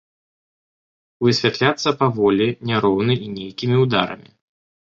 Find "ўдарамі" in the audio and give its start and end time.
3.83-4.29